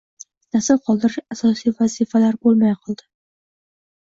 [0.55, 3.07] Nasl qoldirish asosiy vazifalar bo’lmay qoldi.